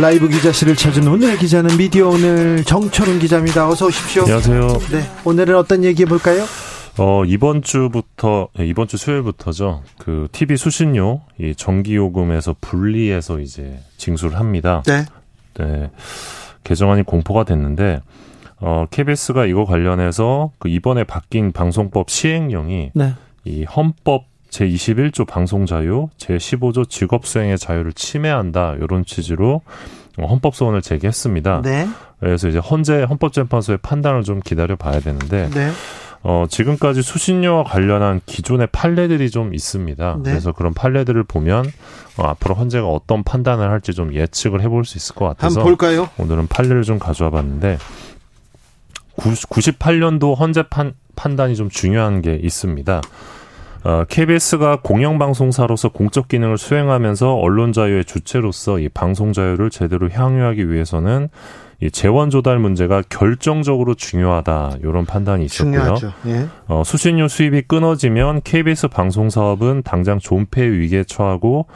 [0.00, 3.68] 라이브 기자실을 찾은 오늘 기자는 미디어 오늘 정철은 기자입니다.
[3.68, 4.22] 어서 오십시오.
[4.22, 4.60] 안녕하세요.
[4.92, 6.44] 네, 오늘은 어떤 얘기 해볼까요?
[6.98, 9.82] 어, 이번 주부터, 네, 이번 주 수요일부터죠.
[9.98, 14.82] 그, TV 수신료, 이 전기요금에서 분리해서 이제 징수를 합니다.
[14.86, 15.04] 네.
[15.54, 15.90] 네.
[16.62, 18.00] 개정안이 공포가 됐는데,
[18.60, 23.14] 어, KBS가 이거 관련해서 그 이번에 바뀐 방송법 시행령이 네.
[23.44, 28.76] 이 헌법 제21조 방송 자유, 제15조 직업 수행의 자유를 침해한다.
[28.80, 29.62] 이런 취지로
[30.18, 31.62] 어, 헌법 소원을 제기했습니다.
[31.62, 31.88] 네.
[32.20, 35.70] 그래서 이제 헌재 헌법재판소의 판단을 좀 기다려 봐야 되는데, 네.
[36.22, 40.16] 어, 지금까지 수신료와 관련한 기존의 판례들이 좀 있습니다.
[40.22, 40.30] 네.
[40.30, 41.64] 그래서 그런 판례들을 보면
[42.16, 46.10] 어, 앞으로 헌재가 어떤 판단을 할지 좀 예측을 해볼 수 있을 것 같아서 한번 볼까요?
[46.18, 47.78] 오늘은 판례를 좀 가져와 봤는데
[49.16, 53.00] 98년도 헌재 판, 판단이 좀 중요한 게 있습니다.
[53.84, 61.28] 어, KBS가 공영방송사로서 공적 기능을 수행하면서 언론 자유의 주체로서 이 방송 자유를 제대로 향유하기 위해서는
[61.80, 65.94] 이 재원 조달 문제가 결정적으로 중요하다 이런 판단이 있었고요.
[66.26, 66.48] 예.
[66.66, 71.66] 어, 수신료 수입이 끊어지면 KBS 방송 사업은 당장 존폐 위기에 처하고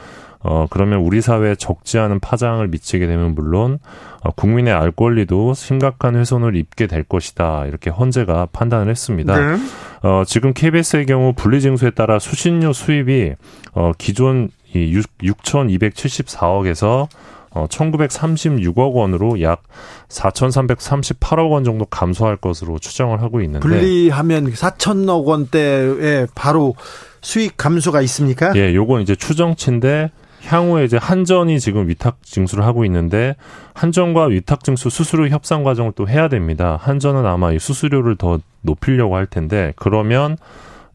[0.43, 3.79] 어, 그러면 우리 사회에 적지 않은 파장을 미치게 되면 물론
[4.21, 7.65] 어, 국민의 알 권리도 심각한 훼손을 입게 될 것이다.
[7.65, 9.37] 이렇게 헌재가 판단을 했습니다.
[9.37, 9.57] 네.
[10.03, 13.33] 어, 지금 KBS의 경우 분리징수에 따라 수신료 수입이
[13.73, 17.07] 어, 기존 이 6,274억에서
[17.51, 19.63] 어, 1,936억 원으로 약
[20.09, 26.75] 4,338억 원 정도 감소할 것으로 추정을 하고 있는데 분리하면 4천억 원대에 바로
[27.21, 28.53] 수익 감소가 있습니까?
[28.55, 30.11] 예, 요건 이제 추정치인데
[30.43, 33.35] 향후에 이제 한전이 지금 위탁 징수를 하고 있는데
[33.73, 36.77] 한전과 위탁 징수 수수료 협상 과정을 또 해야 됩니다.
[36.81, 40.37] 한전은 아마 이 수수료를 더 높이려고 할 텐데 그러면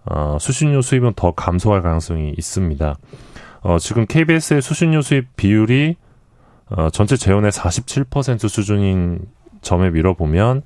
[0.05, 2.97] 어, 수신료 수입은 더 감소할 가능성이 있습니다.
[3.61, 5.97] 어, 지금 KBS의 수신료 수입 비율이
[6.71, 9.21] 어, 전체 재원의 47% 수준인
[9.63, 10.63] 점에 밀어보면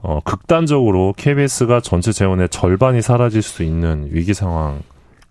[0.00, 4.82] 어, 극단적으로 KBS가 전체 재원의 절반이 사라질 수 있는 위기 상황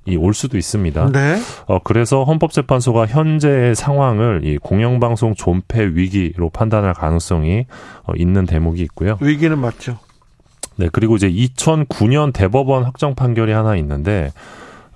[0.05, 1.11] 이올 수도 있습니다.
[1.11, 1.39] 네.
[1.65, 7.65] 어, 그래서 헌법재판소가 현재의 상황을 이 공영방송 존폐 위기로 판단할 가능성이
[8.03, 9.17] 어, 있는 대목이 있고요.
[9.21, 9.97] 위기는 맞죠.
[10.75, 14.31] 네, 그리고 이제 2009년 대법원 확정 판결이 하나 있는데,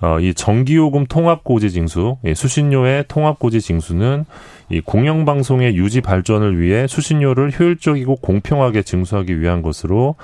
[0.00, 4.24] 어, 이 전기요금 통합고지 징수, 예, 수신료의 통합고지 징수는
[4.70, 10.16] 이 공영방송의 유지 발전을 위해 수신료를 효율적이고 공평하게 징수하기 위한 것으로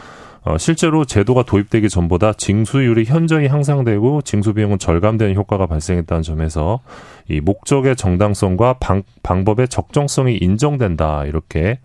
[0.44, 6.80] 어, 실제로 제도가 도입되기 전보다 징수율이 현저히 향상되고 징수 비용은 절감되는 효과가 발생했다는 점에서
[7.28, 11.78] 이 목적의 정당성과 방, 방법의 적정성이 인정된다 이렇게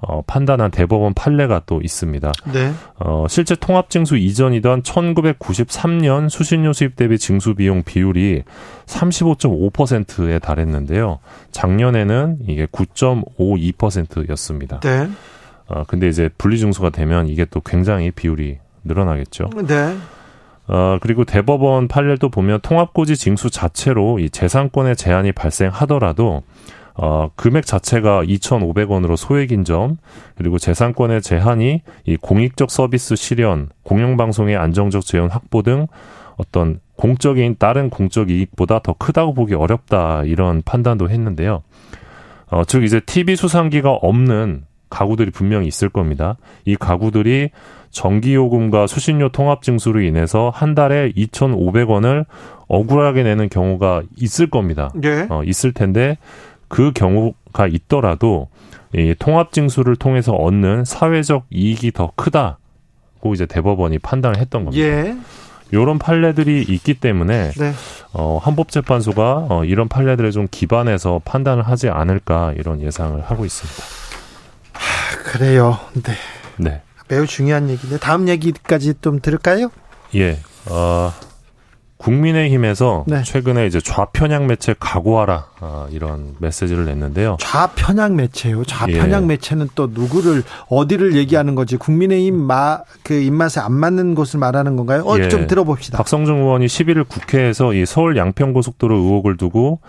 [0.00, 2.32] 어, 판단한 대법원 판례가 또 있습니다.
[2.52, 2.72] 네.
[3.00, 8.44] 어, 실제 통합징수 이전이던 1993년 수신료 수입 대비 징수 비용 비율이
[8.86, 11.18] 35.5%에 달했는데요.
[11.50, 14.78] 작년에는 이게 9.52%였습니다.
[14.80, 15.08] 네.
[15.68, 19.50] 어, 근데 이제 분리징수가 되면 이게 또 굉장히 비율이 늘어나겠죠.
[19.66, 19.96] 네.
[20.66, 26.42] 어, 그리고 대법원 판례도 보면 통합고지 징수 자체로 이 재산권의 제한이 발생하더라도
[27.00, 29.98] 어, 금액 자체가 2,500원으로 소액인 점,
[30.34, 35.86] 그리고 재산권의 제한이 이 공익적 서비스 실현, 공영방송의 안정적 재원 확보 등
[36.36, 41.62] 어떤 공적인 다른 공적 이익보다 더 크다고 보기 어렵다 이런 판단도 했는데요.
[42.50, 46.36] 어, 즉 이제 TV 수상기가 없는 가구들이 분명히 있을 겁니다.
[46.64, 47.50] 이 가구들이
[47.90, 52.26] 전기요금과 수신료 통합 징수로 인해서 한 달에 2,500원을
[52.68, 54.92] 억울하게 내는 경우가 있을 겁니다.
[55.04, 55.26] 예.
[55.30, 56.18] 어, 있을 텐데
[56.68, 58.48] 그 경우가 있더라도
[58.94, 64.86] 이 통합 징수를 통해서 얻는 사회적 이익이 더 크다고 이제 대법원이 판단을 했던 겁니다.
[64.86, 65.16] 예.
[65.70, 67.72] 이런 판례들이 있기 때문에 네.
[68.14, 74.07] 어, 헌법재판소가 어, 이런 판례들에 좀 기반해서 판단을 하지 않을까 이런 예상을 하고 있습니다.
[75.28, 75.78] 그래요.
[75.94, 76.12] 네.
[76.56, 79.70] 네, 매우 중요한 얘기인데 다음 얘기까지 좀 들을까요?
[80.14, 80.38] 예,
[80.70, 81.12] 어,
[81.98, 83.22] 국민의힘에서 네.
[83.24, 87.36] 최근에 이제 좌편향 매체 각오하라 아, 이런 메시지를 냈는데요.
[87.40, 88.64] 좌편향 매체요.
[88.64, 89.26] 좌편향 예.
[89.26, 91.76] 매체는 또 누구를 어디를 얘기하는 거지?
[91.76, 95.02] 국민의힘 마 그 입맛에 안 맞는 곳을 말하는 건가요?
[95.06, 95.28] 어, 예.
[95.28, 95.98] 좀 들어봅시다.
[95.98, 99.80] 박성중 의원이 11일 국회에서 이 서울 양평고속도로 의혹을 두고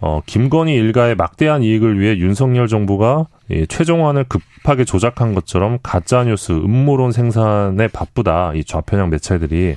[0.00, 6.52] 어, 김건희 일가의 막대한 이익을 위해 윤석열 정부가 이 최종안을 급하게 조작한 것처럼 가짜 뉴스
[6.52, 8.52] 음모론 생산에 바쁘다.
[8.54, 9.76] 이 좌편향 매체들이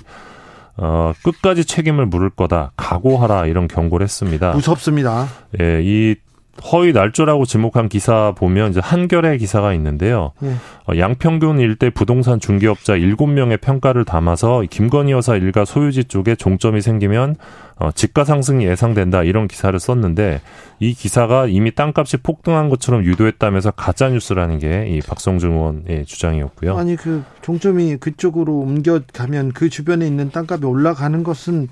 [0.77, 2.71] 어, 끝까지 책임을 물을 거다.
[2.77, 4.51] 각오하라 이런 경고를 했습니다.
[4.53, 5.27] 무섭습니다.
[5.61, 6.15] 예, 이
[6.71, 10.33] 허위 날조라고 지목한 기사 보면 이제 한결의 기사가 있는데요.
[10.43, 10.55] 예.
[10.87, 17.35] 어, 양평균 일대 부동산 중개업자 7명의 평가를 담아서 김건희 여사 일가 소유지 쪽에 종점이 생기면
[17.77, 20.41] 어, 집가 상승이 예상된다 이런 기사를 썼는데
[20.79, 26.77] 이 기사가 이미 땅값이 폭등한 것처럼 유도했다면서 가짜 뉴스라는 게 이 박성중 의원의 주장이었고요.
[26.77, 31.67] 아니 그 종점이 그쪽으로 옮겨가면 그 주변에 있는 땅값이 올라가는 것은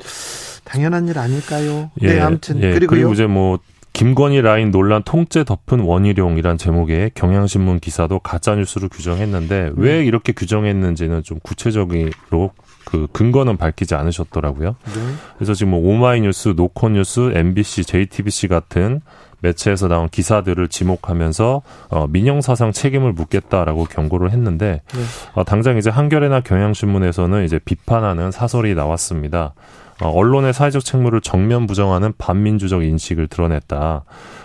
[0.63, 1.91] 당연한 일 아닐까요?
[2.01, 2.87] 네, 예, 네, 아무튼 예, 그리고요.
[2.87, 3.59] 그리고 이제 뭐
[3.93, 9.73] 김건희 라인 논란 통째 덮은 원희룡이란 제목의 경향신문 기사도 가짜 뉴스로 규정했는데 음.
[9.77, 12.51] 왜 이렇게 규정했는지는 좀 구체적으로
[12.85, 14.69] 그 근거는 밝히지 않으셨더라고요.
[14.85, 15.01] 네.
[15.35, 19.01] 그래서 지금 뭐 오마이뉴스, 노컷뉴스, MBC, JTBC 같은
[19.41, 25.01] 매체에서 나온 기사들을 지목하면서 어, 민영 사상 책임을 묻겠다라고 경고를 했는데 네.
[25.33, 29.53] 어, 당장 이제 한겨레나 경향신문에서는 이제 비판하는 사설이 나왔습니다.
[30.01, 34.03] 어, 언론의 사회적 책무를 정면 부정하는 반민주적 인식을 드러냈다.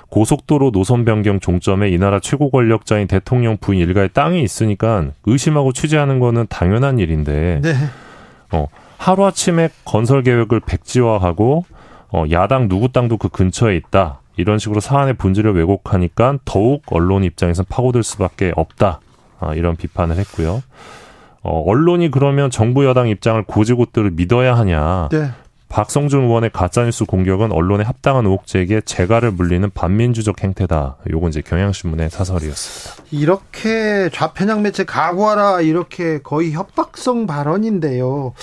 [0.08, 6.18] 고속도로 노선 변경 종점에 이 나라 최고 권력자인 대통령 부인 일가의 땅이 있으니까 의심하고 취재하는
[6.18, 7.74] 거는 당연한 일인데 네.
[8.52, 8.68] 어,
[8.98, 11.64] 하루아침에 건설 계획을 백지화하고
[12.12, 14.20] 어, 야당 누구 땅도 그 근처에 있다.
[14.36, 19.00] 이런 식으로 사안의 본질을 왜곡하니까 더욱 언론 입장에서 파고들 수밖에 없다.
[19.40, 20.62] 아, 이런 비판을 했고요.
[21.42, 25.08] 어, 언론이 그러면 정부 여당 입장을 고지고대로 믿어야 하냐.
[25.10, 25.30] 네.
[25.72, 30.98] 박성준 의원의 가짜뉴스 공격은 언론의 합당한 의혹 제기에 재갈을 물리는 반민주적 행태다.
[31.10, 33.04] 요건 이제 경향신문의 사설이었습니다.
[33.10, 38.34] 이렇게 좌편향 매체 각오하라 이렇게 거의 협박성 발언인데요.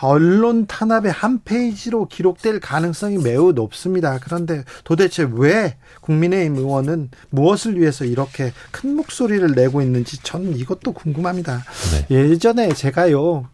[0.00, 4.18] 언론 탄압의 한 페이지로 기록될 가능성이 매우 높습니다.
[4.22, 11.62] 그런데 도대체 왜 국민의힘 의원은 무엇을 위해서 이렇게 큰 목소리를 내고 있는지 저는 이것도 궁금합니다.
[12.08, 12.16] 네.
[12.16, 13.48] 예전에 제가요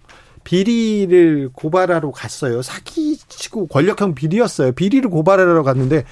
[0.46, 2.62] 비리를 고발하러 갔어요.
[2.62, 4.72] 사기치고 권력형 비리였어요.
[4.72, 6.04] 비리를 고발하러 갔는데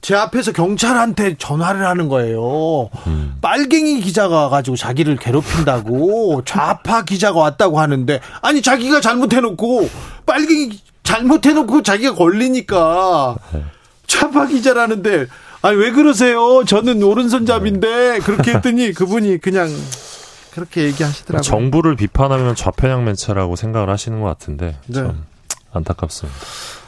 [0.00, 2.90] 제 앞에서 경찰한테 전화를 하는 거예요.
[3.08, 3.38] 음.
[3.42, 9.90] 빨갱이 기자가 가지고 자기를 괴롭힌다고 좌파 기자가 왔다고 하는데 아니 자기가 잘못해놓고
[10.26, 13.64] 빨갱이 잘못해놓고 자기가 걸리니까 네.
[14.06, 15.26] 좌파 기자라는데
[15.62, 16.62] 아니 왜 그러세요?
[16.64, 19.68] 저는 오른손잡인데 그렇게 했더니 그분이 그냥
[20.56, 21.42] 그렇게 얘기하시더라고요.
[21.42, 24.94] 정부를 비판하면 좌편향 매체라고 생각을 하시는 것 같은데 네.
[24.94, 25.24] 참
[25.72, 26.38] 안타깝습니다.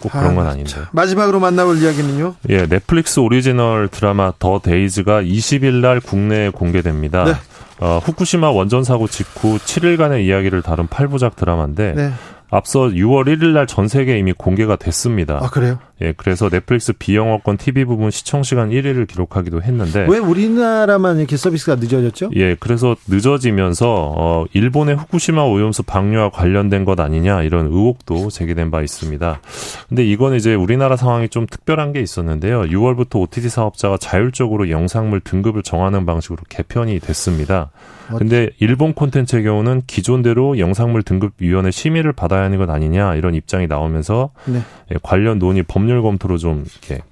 [0.01, 0.73] 꼭 그런 건 아, 아닌데.
[0.93, 2.37] 마지막으로 만나볼 이야기는요?
[2.49, 7.25] 예, 넷플릭스 오리지널 드라마 The Days가 20일 날 국내에 공개됩니다.
[7.25, 7.33] 네.
[7.81, 12.13] 어, 후쿠시마 원전 사고 직후 7일간의 이야기를 다룬 8부작 드라마인데 네.
[12.51, 15.39] 앞서 6월 1일 날 전 세계에 이미 공개가 됐습니다.
[15.43, 15.79] 아, 그래요?
[16.01, 21.75] 예, 그래서 넷플릭스 비영어권 TV 부분 시청 시간 1위를 기록하기도 했는데 왜 우리나라만 이렇게 서비스가
[21.75, 22.31] 늦어졌죠?
[22.37, 28.81] 예, 그래서 늦어지면서 어 일본의 후쿠시마 오염수 방류와 관련된 것 아니냐 이런 의혹도 제기된 바
[28.81, 29.41] 있습니다.
[29.89, 32.63] 근데 이건 이제 우리나라 상황이 좀 특별한 게 있었는데요.
[32.63, 37.71] 6월부터 OTT 사업자가 자율적으로 영상물 등급을 정하는 방식으로 개편이 됐습니다.
[38.17, 44.31] 근데 일본 콘텐츠의 경우는 기존대로 영상물 등급위원회 심의를 받아야 하는 것 아니냐 이런 입장이 나오면서
[44.47, 44.63] 네.
[44.93, 47.03] 예, 관련 논의 법률 검토로 좀 이렇게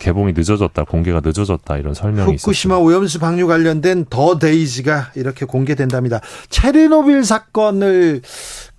[0.00, 6.20] 개봉이 늦어졌다, 공개가 늦어졌다 이런 설명이 후쿠시마 오염수 방류 관련된 더 데이지가 이렇게 공개된답니다.
[6.48, 8.22] 체르노빌 사건을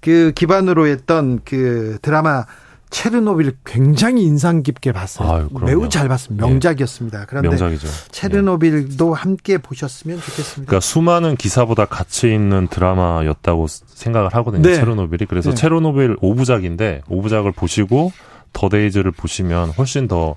[0.01, 2.45] 그 기반으로 했던 그 드라마
[2.91, 5.31] 체르노빌 굉장히 인상 깊게 봤어요.
[5.31, 6.45] 아유, 매우 잘 봤습니다.
[6.45, 6.51] 예.
[6.51, 7.25] 명작이었습니다.
[7.27, 7.87] 그런데 명작이죠.
[8.11, 9.19] 체르노빌도 예.
[9.19, 10.69] 함께 보셨으면 좋겠습니다.
[10.69, 14.61] 그러니까 수많은 기사보다 가치 있는 드라마였다고 생각을 하거든요.
[14.61, 14.75] 네.
[14.75, 15.25] 체르노빌이.
[15.25, 15.55] 그래서 네.
[15.55, 18.11] 체르노빌 5부작인데 5부작을 보시고
[18.51, 20.35] The Days를 보시면 훨씬 더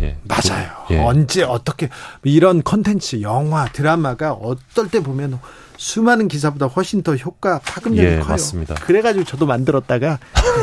[0.00, 0.16] 예.
[0.24, 0.70] 맞아요.
[0.90, 0.98] 예.
[0.98, 1.88] 언제 어떻게
[2.22, 5.38] 이런 컨텐츠, 영화, 드라마가 어떨 때 보면
[5.76, 8.28] 수많은 기사보다 훨씬 더 효과 파급력이 예, 커요.
[8.30, 8.74] 맞습니다.
[8.74, 10.18] 그래가지고 저도 만들었다가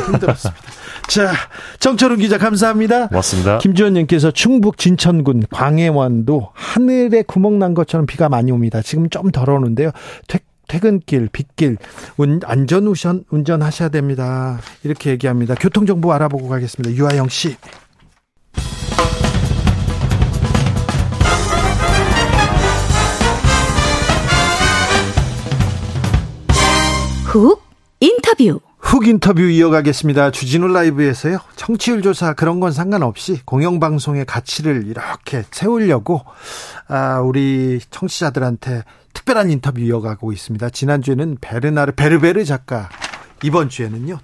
[0.06, 0.62] 힘들었습니다.
[1.08, 1.32] 자,
[1.80, 3.08] 정철운 기자 감사합니다.
[3.08, 3.58] 고맙습니다.
[3.58, 8.82] 김주현님께서 충북 진천군 광혜원도 하늘에 구멍 난 것처럼 비가 많이 옵니다.
[8.82, 9.90] 지금 좀덜 오는데요.
[10.28, 11.78] 퇴, 퇴근길, 빗길,
[12.18, 14.60] 운, 안전 우선 운전하셔야 됩니다.
[14.82, 15.54] 이렇게 얘기합니다.
[15.54, 16.94] 교통정보 알아보고 가겠습니다.
[16.94, 17.56] 유아영 씨.
[27.36, 27.62] 훅
[28.00, 28.60] 인터뷰.
[28.78, 30.30] 훅 인터뷰 이어가겠습니다.
[30.30, 31.38] 주진우 라이브에서요.
[31.56, 36.22] 청취율 조사 그런 건 상관없이 공영방송의 가치를 이렇게 세우려고
[36.88, 40.70] 아, 우리 청취자들한테 특별한 인터뷰 이어가고 있습니다.
[40.70, 42.88] 지난주에는 베르나르 베르베르 작가,
[43.42, 44.18] 이번 주에는요.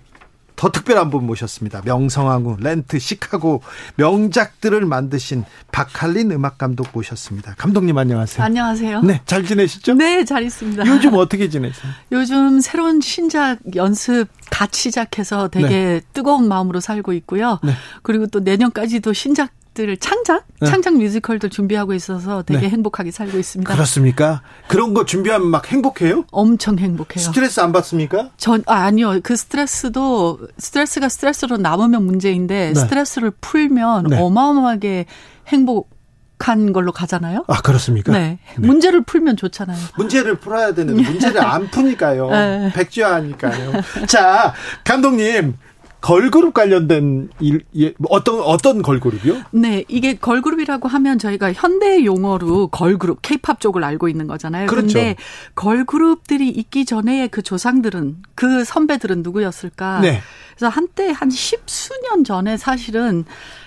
[0.57, 1.83] 더 특별한 분 모셨습니다.
[1.85, 3.63] 명성황후, 렌트, 시카고
[3.97, 7.55] 명작들을 만드신 박칼린 음악 감독 모셨습니다.
[7.57, 8.45] 감독님 안녕하세요.
[8.45, 9.03] 안녕하세요.
[9.03, 9.95] 네, 잘 지내시죠?
[9.95, 10.87] 네, 잘 있습니다.
[10.87, 11.93] 요즘 어떻게 지내세요?
[12.13, 16.01] 요즘 새로운 신작 연습 갓 시작해서 되게 네.
[16.13, 17.59] 뜨거운 마음으로 살고 있고요.
[17.63, 17.73] 네.
[18.03, 20.69] 그리고 또 내년까지도 신작 들 창작 네.
[20.69, 22.69] 창작 뮤지컬도 준비하고 있어서 되게 네.
[22.69, 23.73] 행복하게 살고 있습니다.
[23.73, 24.43] 그렇습니까?
[24.69, 26.25] 그런 거 준비하면 막 행복해요?
[26.31, 27.25] 엄청 행복해요.
[27.25, 28.31] 스트레스 안 받습니까?
[28.37, 29.21] 전 아, 아니요.
[29.23, 32.75] 그 스트레스도 스트레스가 스트레스로 남으면 문제인데 네.
[32.75, 34.21] 스트레스를 풀면 네.
[34.21, 35.07] 어마어마하게
[35.49, 35.91] 행복
[36.38, 37.45] 한 걸로 가잖아요.
[37.47, 38.12] 아 그렇습니까?
[38.12, 38.38] 네.
[38.59, 38.67] 네.
[38.67, 39.79] 문제를 풀면 좋잖아요.
[39.97, 42.31] 문제를 풀어야 되는데 문제를 안 푸니까요.
[42.31, 42.73] 네.
[42.75, 43.73] 백지화하니까요.
[44.09, 44.52] 자
[44.85, 45.57] 감독님
[46.03, 49.43] 걸그룹 관련된 일, 예, 뭐 어떤 어떤 걸그룹이요?
[49.53, 54.67] 네, 이게 걸그룹이라고 하면 저희가 현대 용어로 걸그룹, 케이팝 쪽을 알고 있는 거잖아요.
[54.67, 55.23] 그런데 그렇죠.
[55.55, 60.01] 걸그룹들이 있기 전에 그 조상들은 그 선배들은 누구였을까?
[60.01, 60.21] 네.
[60.57, 63.25] 그래서 한때 한 십수년 전에 사실은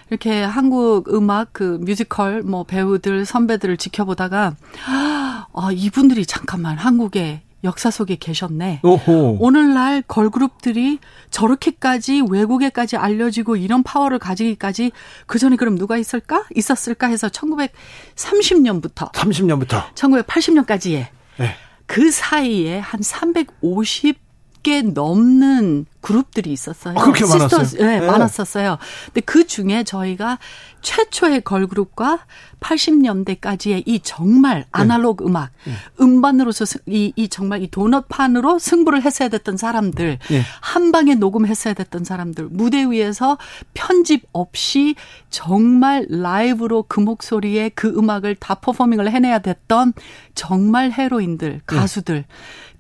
[0.09, 8.15] 이렇게 한국 음악 그 뮤지컬 뭐 배우들 선배들을 지켜보다가 아 이분들이 잠깐만 한국에 역사 속에
[8.15, 8.79] 계셨네.
[8.83, 9.37] 오호.
[9.41, 10.99] 오늘날 걸그룹들이
[11.31, 14.91] 저렇게까지 외국에까지 알려지고 이런 파워를 가지기까지
[15.25, 16.45] 그 전에 그럼 누가 있을까?
[16.55, 21.07] 있었을까 해서 1930년부터 30년부터 1980년까지에
[21.37, 21.49] 네.
[21.85, 24.24] 그 사이에 한 350
[24.65, 26.97] 개 넘는 그룹들이 있었어요.
[26.97, 27.85] 아, 그렇게 시스터스, 많았어요?
[27.85, 28.79] 네, 네, 많았었어요.
[29.05, 30.39] 근데 그 중에 저희가
[30.81, 32.25] 최초의 걸그룹과
[32.59, 34.65] 80년대까지의 이 정말 네.
[34.71, 35.29] 아날로그 네.
[35.29, 35.73] 음악, 네.
[36.01, 40.41] 음반으로서 이, 이 정말 이 도넛판으로 승부를 했어야 됐던 사람들, 네.
[40.61, 43.37] 한 방에 녹음했어야 됐던 사람들, 무대 위에서
[43.75, 44.95] 편집 없이
[45.29, 49.93] 정말 라이브로 그 목소리에 그 음악을 다 performing을 해내야 됐던
[50.33, 51.61] 정말 헤로인들, 네.
[51.67, 52.25] 가수들.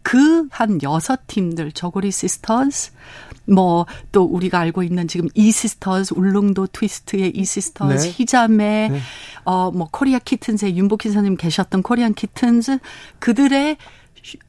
[0.05, 2.91] 그 한 여섯 팀들, 저고리 시스터즈,
[3.45, 8.13] 뭐또 우리가 알고 있는 지금 이 시스터즈 울릉도 트위스트의 이 시스터즈 네.
[8.15, 8.99] 희자매 네.
[9.43, 12.79] 어뭐 코리아 키튼즈의 윤복희 선생님 계셨던 코리안 키튼즈
[13.19, 13.77] 그들의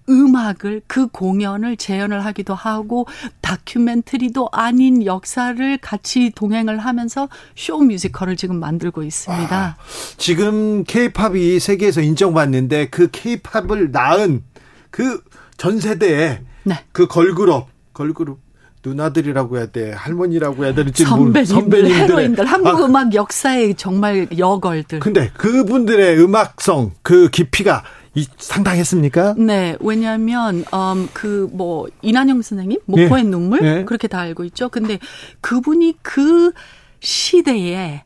[0.09, 3.07] 음악을 그 공연을 재현을 하기도 하고
[3.43, 9.55] 다큐멘터리도 아닌 역사를 같이 동행을 하면서 쇼 뮤지컬을 지금 만들고 있습니다.
[9.55, 9.77] 아,
[10.17, 14.45] 지금 케이팝이 세계에서 인정받는데 그 케이팝을 낳은
[14.97, 15.21] 그
[15.57, 16.75] 전 세대의 네.
[16.93, 18.39] 그 걸그룹 걸그룹
[18.85, 25.01] 누나들이라고 해야 돼, 할머니라고 해야 되는지 선배님들, 선배님들, 헤로인들, 한국 아, 음악 역사의 정말 여걸들.
[25.01, 27.83] 근데 그분들의 음악성, 그 깊이가
[28.15, 29.35] 이, 상당했습니까?
[29.39, 33.29] 네, 왜냐하면 음, 그뭐 이난영 선생님 목포의 네.
[33.29, 33.85] 눈물 네.
[33.85, 34.69] 그렇게 다 알고 있죠.
[34.69, 35.01] 근데
[35.41, 36.53] 그분이 그
[37.01, 38.05] 시대에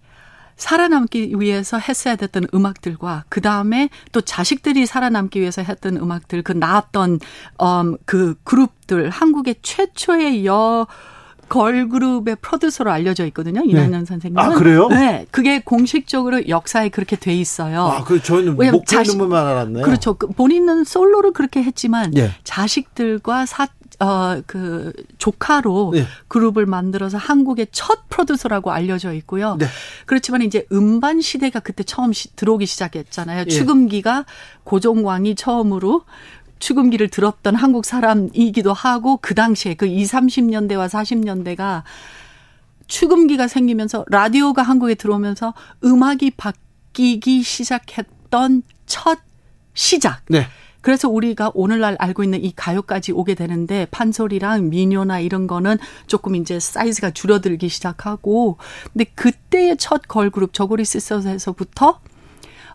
[0.60, 7.18] 살아남기 위해서 했어야 됐던 음악들과 그 다음에 또 자식들이 살아남기 위해서 했던 음악들 그 나왔던
[7.62, 10.86] 음, 그 그룹들 한국의 최초의 여
[11.48, 13.62] 걸그룹의 프로듀서로 알려져 있거든요.
[13.64, 14.04] 이난현 네.
[14.04, 14.40] 선생님은.
[14.40, 14.86] 아, 그래요?
[14.88, 15.26] 네.
[15.32, 17.86] 그게 공식적으로 역사에 그렇게 돼 있어요.
[17.86, 19.84] 아, 그 저는 목표는만 알았네요.
[19.84, 20.14] 그렇죠.
[20.14, 22.30] 그 본인은 솔로를 그렇게 했지만 네.
[22.44, 23.66] 자식들과 사
[24.00, 26.06] 어, 그, 조카로 네.
[26.28, 29.56] 그룹을 만들어서 한국의 첫 프로듀서라고 알려져 있고요.
[29.58, 29.66] 네.
[30.06, 33.40] 그렇지만 이제 음반 시대가 그때 처음 시, 들어오기 시작했잖아요.
[33.40, 33.44] 예.
[33.44, 34.24] 추금기가
[34.64, 36.04] 고종왕이 처음으로
[36.60, 41.82] 추금기를 들었던 한국 사람이기도 하고 그 당시에 그 20, 30년대와 40년대가
[42.86, 45.52] 추금기가 생기면서 라디오가 한국에 들어오면서
[45.84, 49.18] 음악이 바뀌기 시작했던 첫
[49.74, 50.22] 시작.
[50.28, 50.46] 네.
[50.80, 56.58] 그래서 우리가 오늘날 알고 있는 이 가요까지 오게 되는데 판소리랑 민요나 이런 거는 조금 이제
[56.58, 58.56] 사이즈가 줄어들기 시작하고
[58.92, 62.00] 근데 그때의 첫 걸그룹 저고리 시스터즈에서부터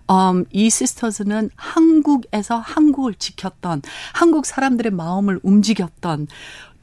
[0.09, 3.81] um, 이 시스터즈는 한국에서 한국을 지켰던
[4.13, 6.27] 한국 사람들의 마음을 움직였던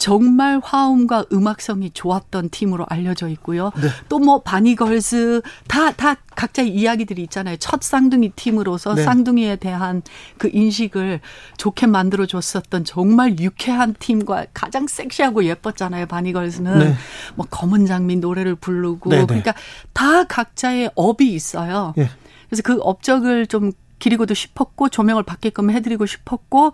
[0.02, 3.70] 정말 화음과 음악성이 좋았던 팀으로 알려져 있고요.
[3.76, 3.88] 네.
[4.08, 7.56] 또뭐 바니걸즈 다다 각자의 이야기들이 있잖아요.
[7.60, 9.04] 첫 쌍둥이 팀으로서 네.
[9.04, 10.02] 쌍둥이에 대한
[10.38, 11.20] 그 인식을
[11.56, 16.06] 좋게 만들어 줬었던 정말 유쾌한 팀과 가장 섹시하고 예뻤잖아요.
[16.06, 16.94] 바니걸즈는 네.
[17.36, 19.26] 뭐 검은 장미 노래를 부르고 네, 네.
[19.26, 19.54] 그러니까
[19.92, 21.94] 다 각자의 업이 있어요.
[21.98, 22.10] 예.
[22.48, 23.70] 그래서 그 업적을 좀
[24.02, 26.72] 기리고도 싶었고 조명을 받게끔 해드리고 싶었고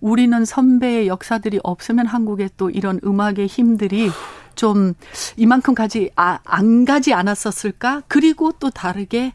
[0.00, 4.08] 우리는 선배의 역사들이 없으면 한국에 또 이런 음악의 힘들이
[4.54, 4.94] 좀
[5.36, 8.04] 이만큼 가지 아, 안 가지 않았었을까?
[8.08, 9.34] 그리고 또 다르게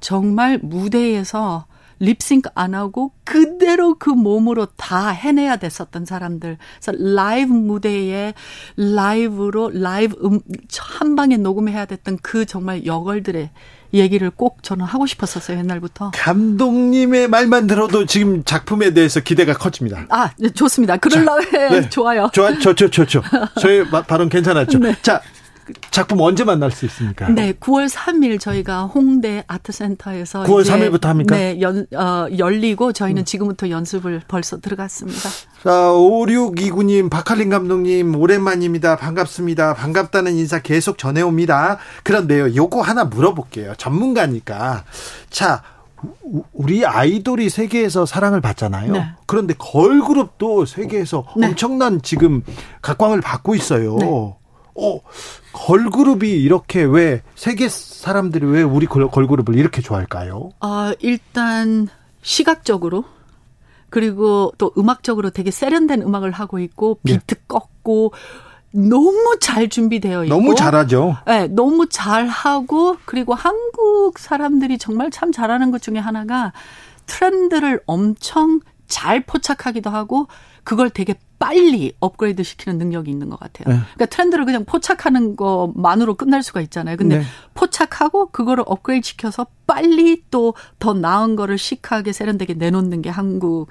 [0.00, 1.64] 정말 무대에서
[2.00, 6.58] 립싱크 안 하고 그대로 그 몸으로 다 해내야 됐었던 사람들.
[6.82, 8.34] 그래서 라이브 무대에
[8.76, 10.40] 라이브로 라이브 음,
[10.78, 13.50] 한 방에 녹음해야 됐던 그 정말 여걸들의
[13.94, 16.10] 얘기를 꼭 저는 하고 싶었었어요 옛날부터.
[16.14, 20.06] 감독님의 말만 들어도 지금 작품에 대해서 기대가 커집니다.
[20.08, 20.96] 아 네, 좋습니다.
[20.96, 21.88] 그럴라면 네.
[21.88, 22.30] 좋아요.
[22.32, 23.22] 좋아, 좋죠, 좋죠.
[23.60, 24.78] 저희 발언 괜찮았죠.
[24.78, 24.96] 네.
[25.02, 25.20] 자
[25.90, 27.28] 작품 언제 만날 수 있습니까?
[27.28, 31.36] 네, 9월 3일 저희가 홍대 아트센터에서 9월 3일부터 합니까?
[31.36, 33.24] 네, 연, 어, 열리고 저희는 음.
[33.24, 35.28] 지금부터 연습을 벌써 들어갔습니다.
[35.62, 38.96] 자, 5629님, 박할린 감독님, 오랜만입니다.
[38.96, 39.74] 반갑습니다.
[39.74, 41.78] 반갑다는 인사 계속 전해옵니다.
[42.02, 43.74] 그런데요, 요거 하나 물어볼게요.
[43.76, 44.84] 전문가니까.
[45.30, 45.62] 자,
[46.52, 48.92] 우리 아이돌이 세계에서 사랑을 받잖아요.
[48.92, 49.06] 네.
[49.26, 51.46] 그런데 걸그룹도 세계에서 네.
[51.46, 52.42] 엄청난 지금
[52.82, 53.96] 각광을 받고 있어요.
[53.96, 54.06] 네.
[54.06, 55.00] 어,
[55.54, 60.50] 걸그룹이 이렇게 왜 세계 사람들이 왜 우리 걸, 걸그룹을 이렇게 좋아할까요?
[60.60, 61.88] 아, 일단
[62.22, 63.04] 시각적으로
[63.88, 67.12] 그리고 또 음악적으로 되게 세련된 음악을 하고 있고 네.
[67.14, 67.40] 비트 네.
[67.46, 68.12] 꺾고
[68.72, 71.16] 너무 잘 준비되어 있고 너무 잘하죠.
[71.26, 76.52] 네, 너무 잘하고 그리고 한국 사람들이 정말 참 잘하는 것 중에 하나가
[77.06, 78.58] 트렌드를 엄청
[78.88, 80.26] 잘 포착하기도 하고
[80.64, 83.68] 그걸 되게 빨리 업그레이드 시키는 능력이 있는 것 같아요.
[83.68, 83.80] 네.
[83.94, 86.96] 그러니까 트렌드를 그냥 포착하는 것만으로 끝날 수가 있잖아요.
[86.96, 87.24] 근데 네.
[87.52, 93.68] 포착하고 그거를 업그레이드 시켜서 빨리 또 더 나은 거를 시크하게 세련되게 내놓는 게 한국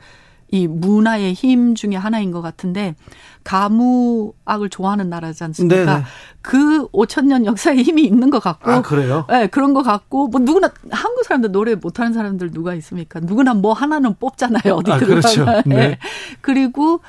[0.49, 2.95] 이 문화의 힘 중에 하나인 것 같은데
[3.43, 5.85] 가무악을 좋아하는 나라지 않습니까?
[5.85, 6.03] 네네.
[6.41, 9.25] 그 5천 년 역사에 힘이 있는 것 같고, 아 그래요?
[9.29, 13.19] 네 그런 것 같고 뭐 누구나 한국 사람들 노래 못하는 사람들 누가 있습니까?
[13.19, 15.21] 누구나 뭐 하나는 뽑잖아요 어디 아, 들어가면.
[15.21, 15.45] 그렇죠.
[15.65, 15.97] 네.
[16.41, 16.99] 그리고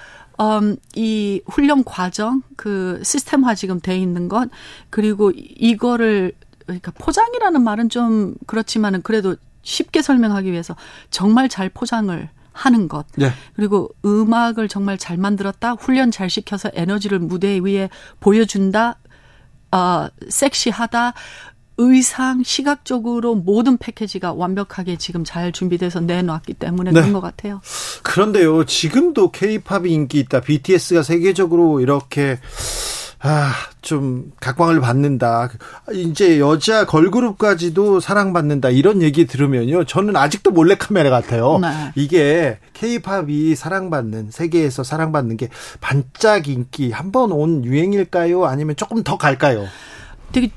[0.41, 4.49] 음, 이 훈련 과정, 그 시스템화 지금 돼 있는 것,
[4.91, 6.33] 그리고 이거를,
[6.67, 10.77] 그러니까 포장이라는 말은 좀 그렇지만은 그래도 쉽게 설명하기 위해서
[11.11, 13.07] 정말 잘 포장을 하는 것.
[13.17, 13.31] 네.
[13.55, 15.73] 그리고 음악을 정말 잘 만들었다.
[15.73, 18.99] 훈련 잘 시켜서 에너지를 무대 위에 보여준다.
[19.73, 21.15] 어, 섹시하다.
[21.77, 27.01] 의상, 시각적으로 모든 패키지가 완벽하게 지금 잘 준비돼서 내놓았기 때문에 네.
[27.01, 27.61] 그런 것 같아요.
[28.03, 30.41] 그런데요, 지금도 케이팝이 인기 있다.
[30.41, 32.39] BTS가 세계적으로 이렇게
[33.27, 35.49] 아, 좀 각광을 받는다.
[35.95, 38.69] 이제 여자 걸그룹까지도 사랑받는다.
[38.69, 39.85] 이런 얘기 들으면요.
[39.85, 41.59] 저는 아직도 몰래 카메라 같아요.
[41.59, 41.69] 네.
[41.95, 45.49] 이게 케이팝이 사랑받는 세계에서 사랑받는 게
[45.81, 48.45] 반짝 인기 한 번 온 유행일까요?
[48.45, 49.67] 아니면 조금 더 갈까요?
[50.33, 50.51] 되게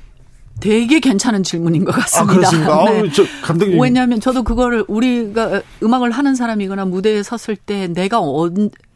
[0.60, 2.48] 되게 괜찮은 질문인 것 같습니다.
[2.48, 2.50] 아,
[2.90, 2.98] 네.
[3.00, 3.80] 아우, 저 감독님.
[3.80, 8.48] 왜냐하면 저도 그거를 우리가 음악을 하는 사람이거나 무대에 섰을 때 내가 어,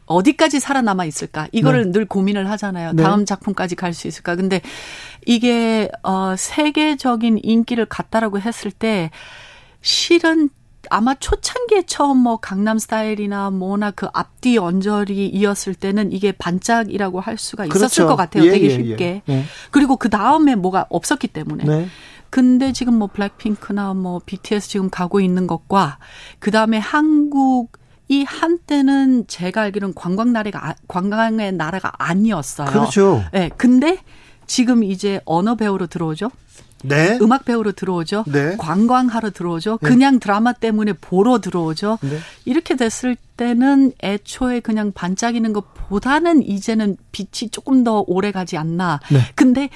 [0.05, 1.47] 어디까지 살아남아 있을까?
[1.53, 1.91] 이거를 네.
[1.91, 2.91] 늘 고민을 하잖아요.
[2.93, 3.03] 네.
[3.03, 4.35] 다음 작품까지 갈 수 있을까?
[4.35, 4.61] 근데
[5.25, 9.11] 이게 어 세계적인 인기를 갖다라고 했을 때
[9.81, 10.49] 실은
[10.93, 17.39] 아마 초창기에 처음 뭐 강남 스타일이나 뭐나 그 앞뒤 언저리 이었을 때는 이게 반짝이라고 할
[17.39, 18.07] 수가 있었을 그렇죠.
[18.07, 18.45] 것 같아요.
[18.45, 19.21] 예, 되게 예, 쉽게.
[19.27, 19.43] 예, 예.
[19.71, 21.63] 그리고 그 다음에 뭐가 없었기 때문에.
[21.63, 21.87] 네.
[22.29, 25.97] 근데 지금 뭐 블랙핑크나 뭐 BTS 지금 가고 있는 것과
[26.37, 27.71] 그 다음에 한국
[28.07, 32.69] 이 한때는 제가 알기로는 관광 나라가 아, 관광의 나라가 아니었어요.
[32.69, 33.23] 그렇죠.
[33.33, 33.97] 네, 근데
[34.47, 36.31] 지금 이제 언어 배우로 들어오죠.
[36.83, 37.17] 네.
[37.21, 38.25] 음악 배우로 들어오죠.
[38.27, 38.57] 네.
[38.57, 39.79] 관광하러 들어오죠.
[39.81, 39.89] 네.
[39.89, 41.97] 그냥 드라마 때문에 보러 들어오죠.
[42.01, 42.19] 네.
[42.45, 48.99] 이렇게 됐을 때는 애초에 그냥 반짝이는 것보다는 이제는 빛이 조금 더 오래 가지 않나.
[49.11, 49.19] 네.
[49.35, 49.69] 근데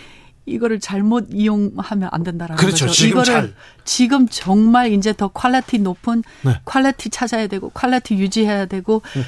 [0.46, 2.86] 이거를 잘못 이용하면 안 된다라는 그렇죠.
[2.86, 2.96] 거죠.
[2.96, 3.54] 지금 이거를 잘.
[3.84, 6.60] 지금 정말 이제 더 quality 높은 네.
[6.66, 9.24] quality 찾아야 되고 quality 유지해야 되고 네.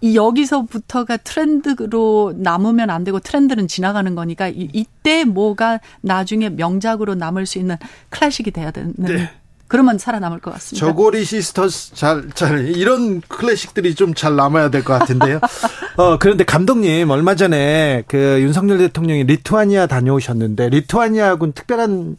[0.00, 7.46] 이 여기서부터가 트렌드로 남으면 안 되고 트렌드는 지나가는 거니까 이, 이때 뭐가 나중에 명작으로 남을
[7.46, 7.76] 수 있는
[8.10, 9.30] 클래식이 돼야 되는 네.
[9.68, 10.86] 그러면 살아남을 것 같습니다.
[10.86, 15.40] 저고리 시스터스 잘, 잘, 이런 클래식들이 좀 잘 남아야 될 것 같은데요.
[15.98, 22.16] 어, 그런데 감독님, 얼마 전에 그 윤석열 대통령이 리투아니아 다녀오셨는데, 리투아니아하고는 특별한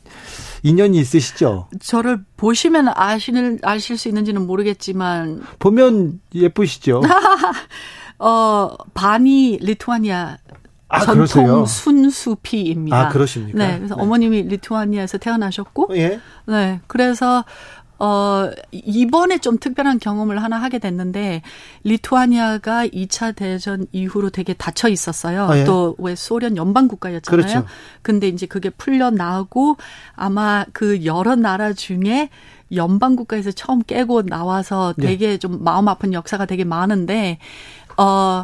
[0.63, 1.67] 인연이 있으시죠?
[1.79, 5.43] 저를 보시면 아시는, 아실 수 있는지는 모르겠지만.
[5.59, 7.01] 보면 예쁘시죠?
[8.19, 10.37] 어, 반이 리투아니아
[10.89, 11.65] 아, 전통 그러세요?
[11.65, 12.97] 순수피입니다.
[12.97, 13.57] 아, 그러십니까?
[13.57, 13.77] 네.
[13.77, 14.01] 그래서 네.
[14.01, 16.19] 어머님이 리투아니아에서 태어나셨고, 예.
[16.45, 16.79] 네.
[16.87, 17.43] 그래서
[17.99, 21.41] 어, 이번에 좀 특별한 경험을 하나 하게 됐는데,
[21.83, 25.47] 리투아니아가 2차 대전 이후로 되게 닫혀 있었어요.
[25.47, 25.63] 아, 예.
[25.63, 27.41] 또왜 소련 연방국가였잖아요.
[27.41, 27.65] 그렇죠.
[28.01, 29.77] 근데 이제 그게 풀려나고,
[30.15, 32.29] 아마 그 여러 나라 중에
[32.73, 35.07] 연방국가에서 처음 깨고 나와서 예.
[35.07, 35.37] 되게 예.
[35.37, 37.39] 좀 마음 아픈 역사가 되게 많은데,
[37.97, 38.43] 어,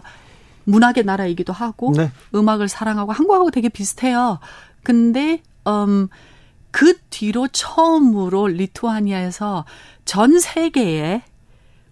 [0.65, 2.11] 문학의 나라이기도 하고 네.
[2.33, 4.39] 음악을 사랑하고 한국하고 되게 비슷해요.
[4.81, 6.07] 근데 음,
[6.73, 9.63] 그 뒤로 처음으로 리투아니아에서
[10.05, 11.21] 전 세계에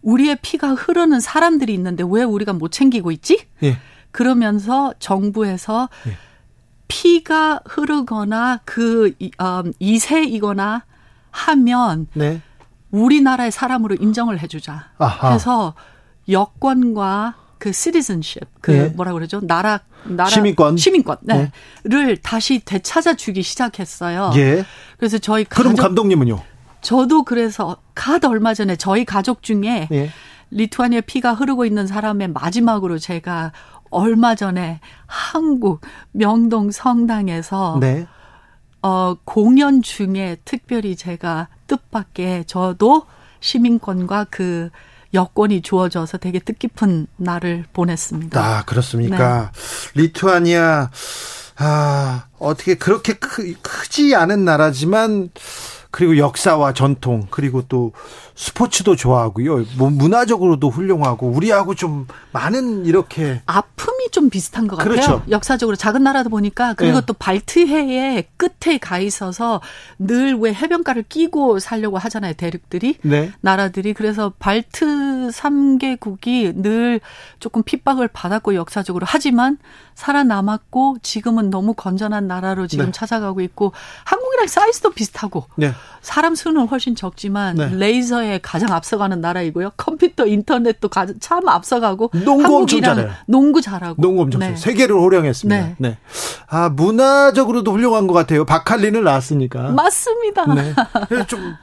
[0.01, 3.45] 우리의 피가 흐르는 사람들이 있는데 왜 우리가 못 챙기고 있지?
[3.61, 3.77] 예.
[4.09, 6.17] 그러면서 정부에서 예.
[6.87, 10.83] 피가 흐르거나 그 음, 이세이거나
[11.29, 12.41] 하면 네.
[12.89, 14.89] 우리나라의 사람으로 인정을 해주자.
[14.97, 15.33] 아하.
[15.33, 15.75] 해서
[16.27, 18.87] 여권과 그 citizenship 그 네.
[18.87, 22.15] 뭐라 그러죠 나라 나라 시민권 시민권 네를 네.
[22.23, 24.31] 다시 되찾아주기 시작했어요.
[24.35, 24.65] 예.
[24.97, 26.41] 그래서 저희 가족, 그럼 감독님은요?
[26.81, 30.09] 저도 그래서 가드 얼마 전에 저희 가족 중에 예.
[30.49, 33.51] 리투아니아 피가 흐르고 있는 사람의 마지막으로 제가
[33.91, 35.81] 얼마 전에 한국
[36.13, 38.07] 명동 성당에서 네.
[38.81, 43.03] 어 공연 중에 특별히 제가 뜻밖의 저도
[43.39, 44.71] 시민권과 그
[45.13, 48.39] 여권이 주어져서 되게 뜻깊은 날을 보냈습니다.
[48.39, 49.51] 아, 그렇습니까?
[49.93, 50.01] 네.
[50.01, 50.89] 리투아니아,
[51.57, 55.29] 아, 어떻게 그렇게 크, 크지 않은 나라지만
[55.91, 57.91] 그리고 역사와 전통 그리고 또
[58.35, 59.65] 스포츠도 좋아하고요.
[59.77, 64.93] 뭐 문화적으로도 훌륭하고 우리하고 좀 많은 이렇게 아픔이 좀 비슷한 것 같아요.
[64.93, 65.23] 그렇죠.
[65.29, 67.05] 역사적으로 작은 나라다 보니까 그리고 네.
[67.05, 69.61] 또 발트해의 끝에 가 있어서
[69.99, 72.33] 늘 왜 해변가를 끼고 살려고 하잖아요.
[72.33, 73.31] 대륙들이 네.
[73.41, 76.99] 나라들이 그래서 발트 3개국이 늘
[77.39, 79.57] 조금 핍박을 받았고 역사적으로 하지만
[79.93, 82.91] 살아남았고 지금은 너무 건전한 나라로 지금 네.
[82.91, 83.71] 찾아가고 있고
[84.05, 85.73] 한국이랑 사이즈도 비슷하고 네.
[86.01, 87.69] 사람 수는 훨씬 적지만 네.
[87.75, 89.71] 레이저에 가장 앞서가는 나라이고요.
[89.77, 93.11] 컴퓨터 인터넷도 참 앞서가고 농구 엄청 잘해요.
[93.27, 94.55] 농구 잘하고 농구 엄청 네.
[94.55, 95.61] 세계를 호령했습니다.
[95.61, 95.75] 네.
[95.77, 95.97] 네.
[96.47, 98.45] 아 문화적으로도 훌륭한 것 같아요.
[98.45, 99.71] 박할리는 나왔으니까.
[99.71, 100.45] 맞습니다.
[100.53, 100.73] 네.
[101.27, 101.55] 좀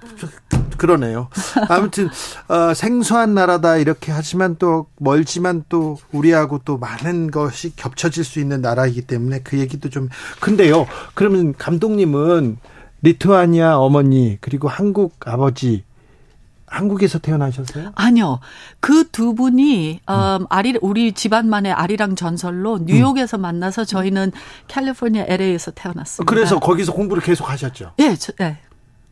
[0.78, 1.28] 그러네요.
[1.68, 2.08] 아무튼
[2.48, 8.60] 어, 생소한 나라다 이렇게 하지만 또 멀지만 또 우리하고 또 많은 것이 겹쳐질 수 있는
[8.62, 10.08] 나라이기 때문에 그 얘기도 좀
[10.40, 10.86] 근데요.
[11.14, 12.58] 그러면 감독님은
[13.02, 15.84] 리투아니아 어머니 그리고 한국 아버지
[16.70, 17.92] 한국에서 태어나셨어요?
[17.94, 18.40] 아니요.
[18.80, 20.46] 그 두 분이 음, 음.
[20.48, 23.42] 아리 우리 집안만의 아리랑 전설로 뉴욕에서 음.
[23.42, 24.32] 만나서 저희는
[24.68, 26.30] 캘리포니아 LA에서 태어났습니다.
[26.30, 27.92] 그래서 거기서 공부를 계속 하셨죠?
[27.98, 28.58] 예, 저, 예.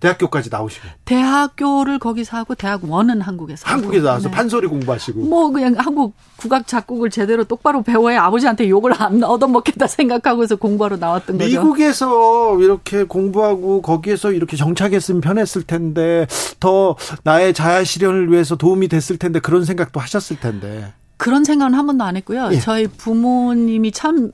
[0.00, 0.87] 대학교까지 나오시고.
[1.06, 3.66] 대학교를 거기서 하고 대학 원은 한국에서.
[3.66, 4.35] 한국에 나와서 네.
[4.35, 5.20] 판소리 공부하시고.
[5.20, 11.38] 뭐 그냥 한국 국악 작곡을 제대로 똑바로 배워야 아버지한테 욕을 안 얻어먹겠다 생각하고서 공부하러 나왔던
[11.38, 11.48] 거죠.
[11.48, 16.26] 미국에서 이렇게 공부하고 거기에서 이렇게 정착했으면 편했을 텐데
[16.61, 20.92] 더 나의 자아 실현을 위해서 도움이 됐을 텐데 그런 생각도 하셨을 텐데.
[21.16, 22.50] 그런 생각은 한 번도 안 했고요.
[22.52, 22.59] 예.
[22.61, 24.30] 저희 부모님이 참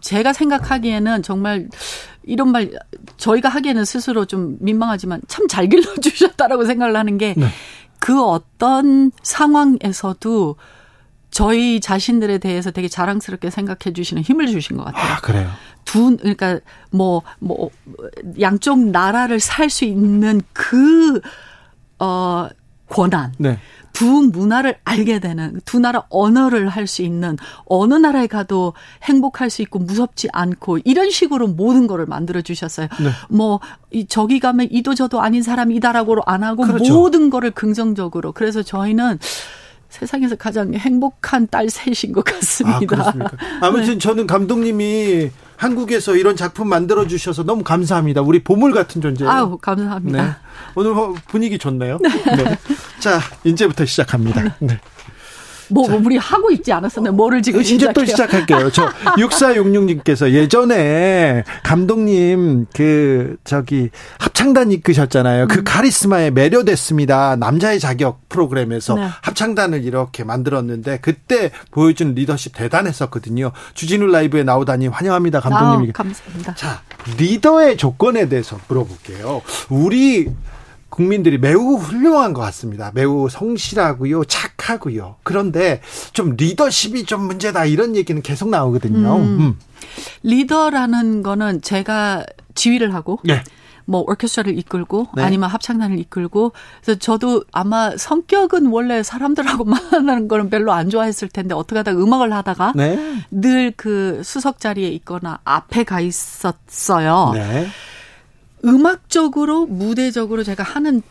[0.00, 1.68] 제가 생각하기에는 정말
[2.26, 2.70] 이런 말
[3.16, 7.46] 저희가 하기에는 스스로 좀 민망하지만 참 잘 길러주셨다라고 생각을 하는 게그 네.
[7.98, 10.56] 그 어떤 상황에서도
[11.30, 15.14] 저희 자신들에 대해서 되게 자랑스럽게 생각해 주시는 힘을 주신 것 같아요.
[15.14, 15.50] 아, 그래요?
[15.84, 16.60] 두, 그러니까
[16.90, 17.70] 뭐, 뭐,
[18.40, 21.20] 양쪽 나라를 살 수 있는 그,
[21.98, 22.48] 어,
[22.88, 23.32] 권한.
[23.38, 23.58] 네.
[23.92, 28.72] 두 문화를 알게 되는 두 나라 언어를 할 수 있는 어느 나라에 가도
[29.04, 32.88] 행복할 수 있고 무섭지 않고 이런 식으로 모든 거를 만들어 주셨어요.
[33.00, 33.10] 네.
[33.28, 33.60] 뭐
[34.08, 36.92] 저기 가면 이도 저도 아닌 사람이다라고 안 하고 그렇죠.
[36.92, 38.32] 모든 거를 긍정적으로.
[38.32, 39.18] 그래서 저희는
[39.90, 42.78] 세상에서 가장 행복한 딸 셋인 것 같습니다.
[43.60, 43.98] 아, 무튼 네.
[43.98, 45.30] 저는 감독님이
[45.64, 48.20] 한국에서 이런 작품 만들어 주셔서 너무 감사합니다.
[48.20, 49.30] 우리 보물 같은 존재예요.
[49.30, 50.22] 아우 감사합니다.
[50.22, 50.30] 네.
[50.74, 50.92] 오늘
[51.26, 51.98] 분위기 좋네요.
[52.04, 52.58] 네.
[53.00, 54.56] 자 이제부터 시작합니다.
[54.60, 54.78] 네.
[55.68, 57.12] 뭐, 자, 우리 하고 있지 않았었나요?
[57.12, 57.92] 뭐를 지금 이제 시작해요?
[57.92, 58.70] 또 시작할게요.
[58.70, 65.48] 저 6466님께서 예전에 감독님 그 저기 합창단 이끄셨잖아요.
[65.48, 65.64] 그 음.
[65.64, 67.36] 카리스마에 매료됐습니다.
[67.36, 69.08] 남자의 자격 프로그램에서 네.
[69.22, 73.52] 합창단을 이렇게 만들었는데 그때 보여준 리더십 대단했었거든요.
[73.74, 75.90] 주진우 라이브에 나오다니 환영합니다, 감독님.
[75.90, 76.54] 아, 감사합니다.
[76.54, 76.82] 자,
[77.18, 79.42] 리더의 조건에 대해서 물어볼게요.
[79.68, 80.28] 우리
[80.94, 82.92] 국민들이 매우 훌륭한 것 같습니다.
[82.94, 85.16] 매우 성실하고요, 착하고요.
[85.24, 85.80] 그런데
[86.12, 89.16] 좀 리더십이 좀 문제다 이런 얘기는 계속 나오거든요.
[89.16, 89.40] 음.
[89.40, 89.58] 음.
[90.22, 93.42] 리더라는 거는 제가 지휘를 하고 네.
[93.86, 95.24] 뭐 오케스트라를 이끌고 네.
[95.24, 101.56] 아니면 합창단을 이끌고 그래서 저도 아마 성격은 원래 사람들하고 만나는 거는 별로 안 좋아했을 텐데
[101.56, 102.96] 어떻게 하다 음악을 하다가 네.
[103.32, 107.32] 늘그 수석 자리에 있거나 앞에 가 있었어요.
[107.34, 107.66] 네.
[108.64, 111.02] 음악적으로 무대적으로 제가 하는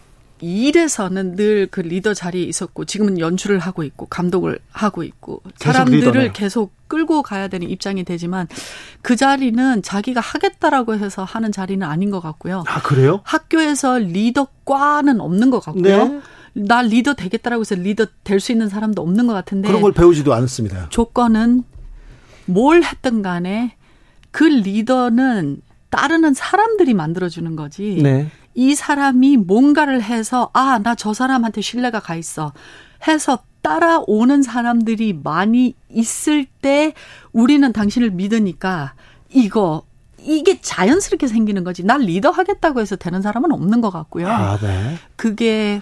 [0.41, 6.73] 일에서는 늘 그 리더 자리에 있었고 지금은 연출을 하고 있고 감독을 하고 있고 사람들을 계속
[6.89, 8.47] 끌고 가야 되는 입장이 되지만
[9.01, 12.63] 그 자리는 자기가 하겠다라고 해서 하는 자리는 아닌 것 같고요.
[12.67, 13.21] 아 그래요?
[13.23, 16.05] 학교에서 리더과는 없는 것 같고요.
[16.07, 16.21] 네.
[16.55, 20.33] 나 리더 되겠다라고 해서 리더 될 수 있는 사람도 없는 것 같은데 그런 걸 배우지도
[20.33, 20.87] 않습니다.
[20.89, 21.63] 조건은
[22.45, 23.75] 뭘 했든 간에
[24.31, 25.61] 그 리더는
[25.97, 27.99] 따르는 사람들이 만들어주는 거지.
[28.01, 28.31] 네.
[28.55, 32.51] 이 사람이 뭔가를 해서 아 나 저 사람한테 신뢰가 가 있어
[33.07, 36.93] 해서 따라오는 사람들이 많이 있을 때
[37.31, 38.93] 우리는 당신을 믿으니까
[39.31, 39.83] 이거
[40.19, 41.83] 이게 자연스럽게 생기는 거지.
[41.83, 44.27] 날 리더 하겠다고 해서 되는 사람은 없는 것 같고요.
[44.29, 44.95] 아, 네.
[45.15, 45.79] 그게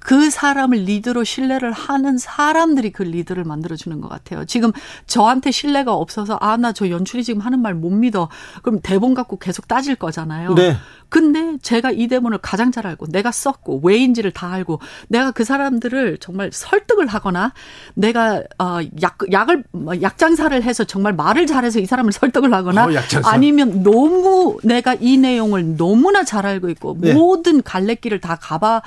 [0.00, 4.44] 그 사람을 리더로 신뢰를 하는 사람들이 그 리더를 만들어주는 것 같아요.
[4.44, 4.72] 지금
[5.06, 8.28] 저한테 신뢰가 없어서 아 나 저 연출이 지금 하는 말 못 믿어.
[8.62, 10.54] 그럼 대본 갖고 계속 따질 거잖아요.
[10.54, 10.76] 네.
[11.08, 16.18] 근데 제가 이 대본을 가장 잘 알고 내가 썼고 왜인지를 다 알고 내가 그 사람들을
[16.18, 17.52] 정말 설득을 하거나
[17.94, 22.88] 내가 어 약 약을 뭐 약장사를 해서 정말 말을 잘해서 이 사람을 설득을 하거나 어,
[23.24, 27.14] 아니면 너무 내가 이 내용을 너무나 잘 알고 있고 네.
[27.14, 28.82] 모든 갈래길을 다 가봐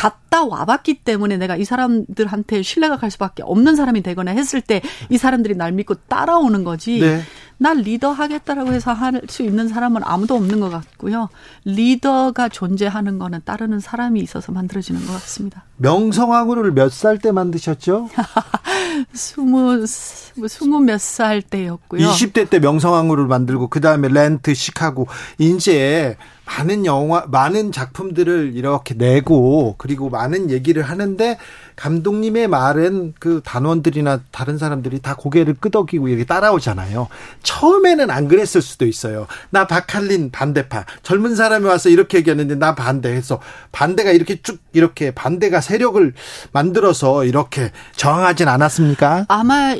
[0.00, 5.18] 갔다 와봤기 때문에 내가 이 사람들한테 신뢰가 갈 수밖에 없는 사람이 되거나 했을 때 이
[5.18, 7.00] 사람들이 날 믿고 따라오는 거지.
[7.00, 7.20] 네.
[7.58, 11.28] 날 리더 하겠다라고 해서 할 수 있는 사람은 아무도 없는 것 같고요.
[11.66, 15.64] 리더가 존재하는 거는 따르는 사람이 있어서 만들어지는 것 같습니다.
[15.76, 18.08] 명성황후를 몇 살 때 만드셨죠?
[19.12, 22.08] 스무, 스무 몇 살 때였고요.
[22.08, 25.06] 20대 때 명성황후를 만들고, 그 다음에 렌트, 시카고,
[25.38, 31.38] 이제 많은 영화, 많은 작품들을 이렇게 내고, 그리고 많은 얘기를 하는데,
[31.80, 37.08] 감독님의 말은 그 단원들이나 다른 사람들이 다 고개를 끄덕이고 이렇게 따라오잖아요.
[37.42, 39.26] 처음에는 안 그랬을 수도 있어요.
[39.48, 40.84] 나 박할린 반대파.
[41.02, 43.40] 젊은 사람이 와서 이렇게 얘기했는데 나 반대해서
[43.72, 46.12] 반대가 이렇게 쭉 이렇게 반대가 세력을
[46.52, 49.24] 만들어서 이렇게 저항하진 않았습니까?
[49.28, 49.74] 아마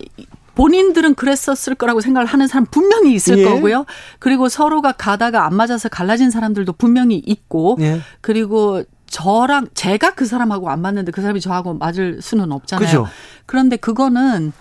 [0.55, 3.45] 본인들은 그랬었을 거라고 생각을 하는 사람 분명히 있을 예.
[3.45, 3.85] 거고요.
[4.19, 8.01] 그리고 서로가 가다가 안 맞아서 갈라진 사람들도 분명히 있고, 예.
[8.21, 12.87] 그리고 저랑 제가 그 사람하고 안 맞는데 그 사람이 저하고 맞을 수는 없잖아요.
[12.87, 13.07] 그죠.
[13.45, 14.53] 그런데 그거는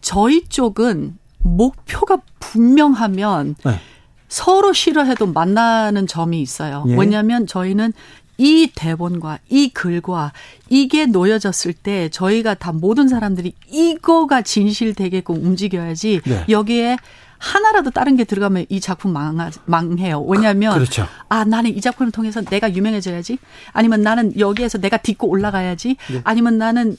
[0.00, 3.80] 저희 쪽은 목표가 분명하면 네.
[4.28, 6.84] 서로 싫어해도 만나는 점이 있어요.
[6.88, 6.96] 예.
[6.96, 7.92] 왜냐하면 저희는
[8.38, 10.32] 이 대본과 이 글과
[10.68, 16.44] 이게 놓여졌을 때 저희가 다 모든 사람들이 이거가 진실되게끔 움직여야지 네.
[16.48, 16.98] 여기에
[17.38, 20.22] 하나라도 다른 게 들어가면 이 작품 망하, 망해요.
[20.22, 21.06] 왜냐하면 그렇죠.
[21.28, 23.38] 아 나는 이 작품을 통해서 내가 유명해져야지.
[23.72, 25.96] 아니면 나는 여기에서 내가 딛고 올라가야지.
[26.10, 26.20] 네.
[26.24, 26.96] 아니면 나는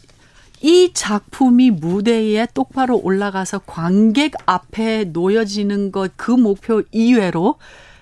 [0.61, 7.55] 이 작품이 무대에 똑바로 올라가서 관객 앞에 놓여지는 것 그 목표 이외로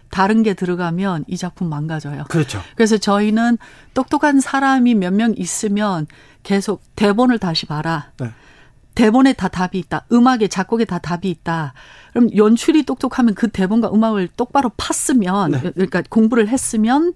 [0.09, 2.23] 다른 게 들어가면 이 작품 망가져요.
[2.29, 2.61] 그렇죠.
[2.75, 3.57] 그래서 저희는
[3.93, 6.07] 똑똑한 사람이 몇 명 있으면
[6.43, 8.11] 계속 대본을 다시 봐라.
[8.19, 8.29] 네.
[8.95, 10.05] 대본에 다 답이 있다.
[10.11, 11.73] 음악에 작곡에 다 답이 있다.
[12.13, 15.71] 그럼 연출이 똑똑하면 그 대본과 음악을 똑바로 팠으면 네.
[15.71, 17.13] 그러니까 공부를 했으면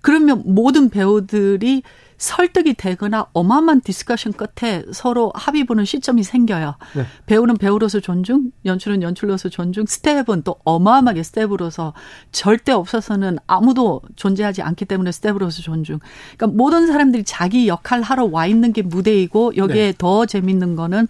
[0.00, 1.82] 그러면 모든 배우들이
[2.20, 6.76] 설득이 되거나 어마어마한 discussion 끝에 서로 합의 보는 시점이 생겨요.
[6.94, 7.06] 네.
[7.24, 11.94] 배우는 배우로서 존중, 연출은 연출로서 존중, 스텝은 또 어마어마하게 스텝으로서
[12.30, 15.98] 절대 없어서는 아무도 존재하지 않기 때문에 스텝으로서 존중.
[16.36, 19.94] 그러니까 모든 사람들이 자기 역할 하러 와 있는 게 무대이고 여기에 네.
[19.96, 21.08] 더 재밌는 거는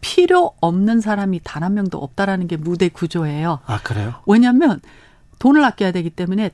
[0.00, 3.58] 필요 없는 사람이 단 한 명도 없다라는 게 무대 구조예요.
[3.66, 4.14] 아, 그래요?
[4.26, 4.80] 왜냐면
[5.40, 6.50] 돈을 아껴야 되기 때문에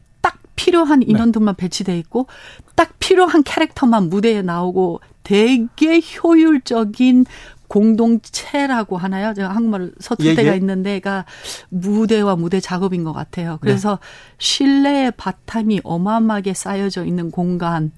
[0.61, 1.07] 필요한 네.
[1.09, 1.63] 인원들만 네.
[1.63, 2.27] 배치돼 있고
[2.75, 7.25] 딱 필요한 캐릭터만 무대에 나오고 되게 효율적인
[7.67, 9.33] 공동체라고 하나요?
[9.33, 10.57] 제가 한국말을 서툴 예, 때가 예.
[10.57, 11.25] 있는데가
[11.71, 13.59] 무대와 무대 작업인 것 같아요.
[13.63, 14.37] 그래서 네.
[14.39, 17.93] 신뢰의 바탕이 어마어마하게 쌓여져 있는 공간.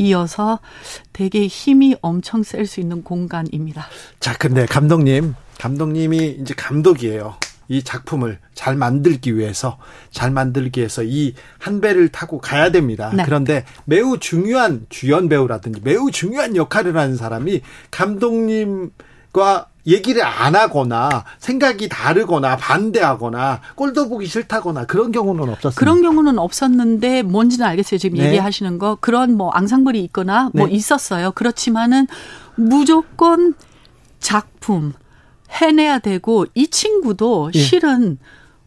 [0.00, 0.60] 이어서
[1.12, 3.86] 되게 힘이 엄청 셀 수 있는 공간입니다.
[4.20, 7.34] 자, 근데 감독님, 감독님이 이제 감독이에요.
[7.68, 9.78] 이 작품을 잘 만들기 위해서
[10.10, 13.10] 잘 만들기 위해서 이 한 배를 타고 가야 됩니다.
[13.14, 13.22] 네.
[13.24, 21.88] 그런데 매우 중요한 주연 배우라든지 매우 중요한 역할을 하는 사람이 감독님과 얘기를 안 하거나 생각이
[21.88, 25.74] 다르거나 반대하거나 꼴도 보기 싫다거나 그런 경우는 없었어요.
[25.76, 27.98] 그런 경우는 없었는데 뭔지는 알겠어요.
[27.98, 28.26] 지금 네.
[28.26, 30.74] 얘기하시는 거 그런 뭐 앙상블이 있거나 뭐 네.
[30.74, 31.32] 있었어요.
[31.32, 32.06] 그렇지만은
[32.54, 33.54] 무조건
[34.20, 34.92] 작품
[35.50, 37.58] 해내야 되고 이 친구도 예.
[37.58, 38.18] 실은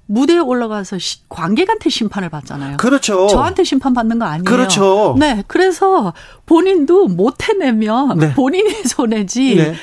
[0.07, 2.77] 무대에 올라가서 시, 관객한테 심판을 받잖아요.
[2.77, 3.27] 그렇죠.
[3.27, 4.43] 저한테 심판 받는 거 아니에요.
[4.43, 5.15] 그렇죠.
[5.17, 5.41] 네.
[5.47, 6.13] 그래서
[6.45, 8.33] 본인도 못 해내면 네.
[8.33, 9.55] 본인이 손해지.
[9.55, 9.73] 네.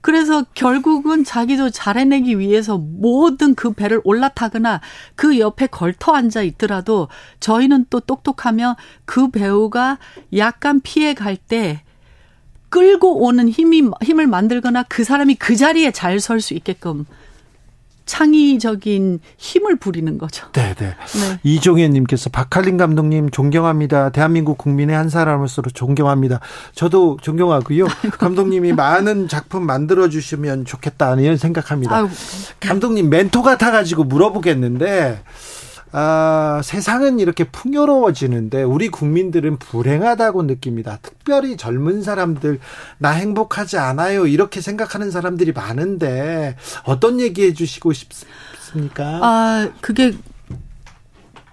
[0.00, 4.80] 그래서 결국은 자기도 잘 해내기 위해서 모든 그 배를 올라타거나
[5.16, 7.08] 그 옆에 걸터 앉아 있더라도
[7.40, 9.98] 저희는 또 똑똑하면 그 배우가
[10.36, 11.82] 약간 피해 갈 때
[12.68, 17.06] 끌고 오는 힘이 힘을 만들거나 그 사람이 그 자리에 잘 설 수 있게끔
[18.06, 20.46] 창의적인 힘을 부리는 거죠.
[20.52, 20.86] 네, 네.
[20.86, 21.40] 네.
[21.42, 24.10] 이종현 님께서 박할린 감독님 존경합니다.
[24.10, 26.38] 대한민국 국민의 한 사람으로서 존경합니다.
[26.72, 27.86] 저도 존경하고요.
[28.18, 31.96] 감독님이 많은 작품 만들어 주시면 좋겠다 이런 생각합니다.
[31.96, 32.08] 아유.
[32.60, 35.20] 감독님 멘토 같아 가지고 물어보겠는데
[35.92, 40.98] 아, 세상은 이렇게 풍요로워지는데 우리 국민들은 불행하다고 느낍니다.
[41.00, 42.58] 특별히 젊은 사람들
[42.98, 49.20] 나 행복하지 않아요 이렇게 생각하는 사람들이 많은데 어떤 얘기해 주시고 싶습니까?
[49.22, 50.12] 아 그게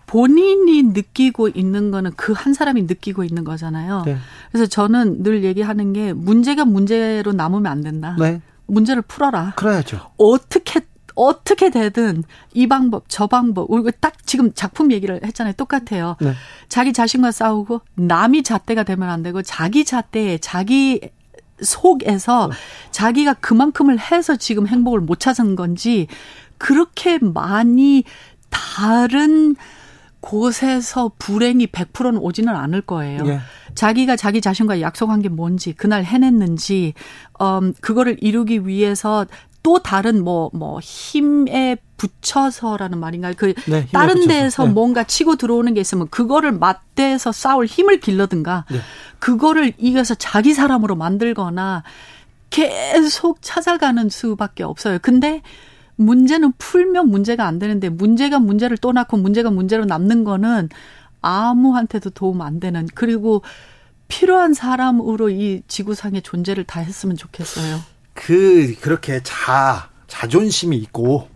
[0.07, 4.03] 본인이 느끼고 있는 거는 그 한 사람이 느끼고 있는 거잖아요.
[4.05, 4.17] 네.
[4.51, 8.15] 그래서 저는 늘 얘기하는 게 문제가 문제로 남으면 안 된다.
[8.19, 8.41] 네.
[8.67, 9.53] 문제를 풀어라.
[9.55, 10.11] 그래야죠.
[10.17, 10.81] 어떻게
[11.15, 12.23] 어떻게 되든
[12.53, 15.53] 이 방법 저 방법 우리 딱 지금 작품 얘기를 했잖아요.
[15.53, 16.15] 똑같아요.
[16.21, 16.33] 네.
[16.69, 21.01] 자기 자신과 싸우고 남이 잣대가 되면 안 되고 자기 잣대에 자기
[21.61, 22.55] 속에서 네.
[22.91, 26.07] 자기가 그만큼을 해서 지금 행복을 못 찾은 건지
[26.57, 28.03] 그렇게 많이
[28.49, 29.55] 다른
[30.23, 33.23] 곳에서 불행이 100%는 오지는 않을 거예요.
[33.25, 33.39] 예.
[33.75, 36.93] 자기가 자기 자신과 약속한 게 뭔지, 그날 해냈는지,
[37.41, 39.25] 음, 그거를 이루기 위해서
[39.63, 43.33] 또 다른 뭐, 뭐, 힘에 붙여서라는 말인가요?
[43.37, 44.27] 그, 네, 다른 붙여서.
[44.27, 44.73] 데에서 네.
[44.73, 48.79] 뭔가 치고 들어오는 게 있으면 그거를 맞대서 싸울 힘을 길러든가, 네.
[49.19, 51.83] 그거를 이겨서 자기 사람으로 만들거나
[52.49, 54.99] 계속 찾아가는 수밖에 없어요.
[55.01, 55.41] 근데
[55.95, 60.69] 문제는 풀면 문제가 안 되는데 문제가 문제를 또 낳고 문제가 문제로 남는 거는
[61.21, 63.41] 아무한테도 도움 안 되는 그리고
[64.07, 67.79] 필요한 사람으로 이 지구상의 존재를 다 했으면 좋겠어요.
[68.13, 71.29] 그 그렇게 자 자존심이 있고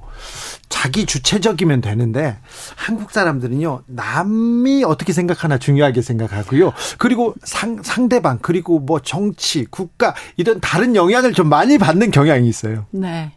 [0.70, 2.38] 자기 주체적이면 되는데
[2.76, 10.60] 한국 사람들은요 남이 어떻게 생각하나 중요하게 생각하고요 그리고 상, 상대방 그리고 뭐 정치 국가 이런
[10.60, 12.86] 다른 영향을 좀 많이 받는 경향이 있어요.
[12.92, 13.32] 네.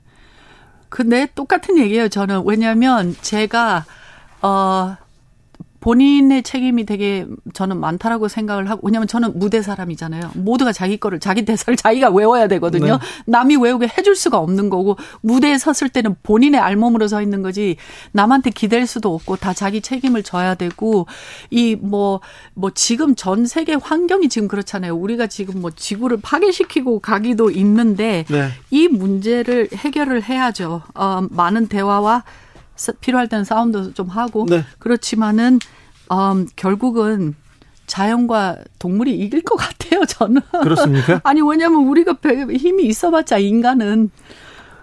[0.91, 2.43] 근데 똑같은 얘기예요, 저는.
[2.45, 3.87] 왜냐면 제가,
[4.43, 4.97] 어,
[5.81, 10.33] 본인의 책임이 되게 저는 많다라고 생각을 하고 왜냐하면 저는 무대 사람이잖아요.
[10.35, 12.99] 모두가 자기 거를 자기 대사를 자기가 외워야 되거든요.
[12.99, 12.99] 네.
[13.27, 17.77] 남이 외우게 해줄 수가 없는 거고 무대에 섰을 때는 본인의 알몸으로 서 있는 거지
[18.13, 21.07] 남한테 기댈 수도 없고 다 자기 책임을 져야 되고
[21.51, 22.21] 이 뭐뭐
[22.55, 24.95] 뭐 지금 전 세계 환경이 지금 그렇잖아요.
[24.95, 28.49] 우리가 지금 뭐 지구를 파괴시키고 가기도 있는데 네.
[28.71, 30.83] 이 문제를 해결을 해야죠.
[30.95, 32.25] 어, 많은 대화와
[33.01, 34.65] 필요할 때는 싸움도 좀 하고 네.
[34.79, 35.59] 그렇지만은
[36.13, 37.35] 음, 결국은
[37.87, 40.05] 자연과 동물이 이길 것 같아요.
[40.05, 41.21] 저는 그렇습니까?
[41.25, 42.17] 아니 왜냐하면 우리가
[42.53, 44.11] 힘이 있어봤자 인간은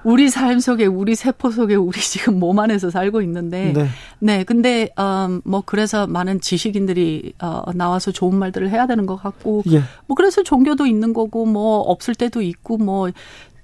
[0.04, 3.88] 우리 삶 속에 우리 세포 속에 우리 지금 몸 안에서 살고 있는데 네,
[4.20, 9.82] 네 근데 음뭐 그래서 많은 지식인들이 어 나와서 좋은 말들을 해야 되는 것 같고 예.
[10.06, 13.10] 뭐 그래서 종교도 있는 거고 뭐 없을 때도 있고 뭐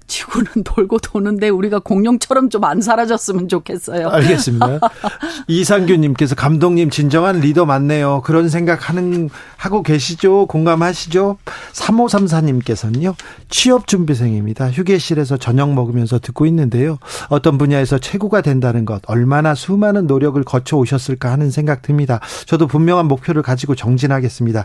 [0.06, 4.08] 지구는 돌고 도는데 우리가 공룡처럼 좀 안 사라졌으면 좋겠어요.
[4.08, 4.80] 알겠습니다.
[5.48, 8.22] 이상규님께서 감독님 진정한 리더 맞네요.
[8.24, 10.46] 그런 생각하는 하고 계시죠?
[10.46, 11.36] 공감하시죠?
[11.72, 13.14] 3534님께서는요.
[13.50, 14.70] 취업 준비생입니다.
[14.70, 16.98] 휴게실에서 저녁 먹으면서 듣고 있는데요.
[17.28, 22.20] 어떤 분야에서 최고가 된다는 것 얼마나 수많은 노력을 거쳐 오셨을까 하는 생각 듭니다.
[22.46, 24.64] 저도 분명한 목표를 가지고 정진하겠습니다.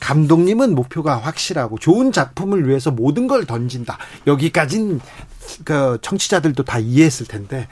[0.00, 3.98] 감독님은 목표가 확실하고 좋은 작품을 위해서 모든 걸 던진다.
[4.26, 5.00] 여기까지 많은
[5.64, 7.68] 그 청취자들도 다 이해했을 텐데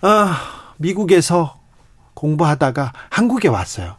[0.00, 1.60] 아, 미국에서
[2.14, 3.96] 공부하다가 한국에 왔어요.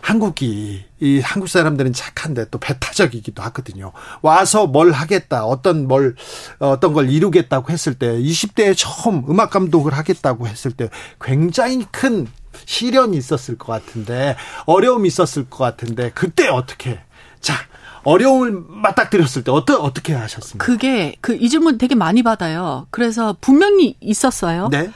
[0.00, 3.92] 한국이 이 한국 사람들은 착한데 또 배타적이기도 하거든요.
[4.20, 6.16] 와서 뭘 하겠다, 어떤 뭘
[6.58, 10.88] 어떤 걸 이루겠다고 했을 때 20대에 처음 음악 감독을 하겠다고 했을 때
[11.20, 12.26] 굉장히 큰
[12.64, 14.36] 시련이 있었을 것 같은데
[14.66, 16.98] 어려움이 있었을 것 같은데 그때 어떻게
[17.40, 17.54] 자
[18.04, 20.64] 어려움을 맞닥뜨렸을 때 어떠, 어떻게 하셨습니까?
[20.64, 22.86] 그게 그 이 질문 되게 많이 받아요.
[22.90, 24.68] 그래서 분명히 있었어요.
[24.70, 24.90] 네.